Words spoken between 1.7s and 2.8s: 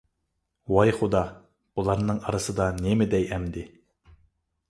بۇلارنىڭ ئارىسىدا